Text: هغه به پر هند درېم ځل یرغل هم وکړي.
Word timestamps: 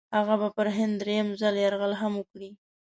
هغه 0.17 0.35
به 0.41 0.49
پر 0.55 0.67
هند 0.77 0.93
درېم 1.01 1.27
ځل 1.39 1.55
یرغل 1.63 1.93
هم 2.01 2.13
وکړي. 2.17 2.49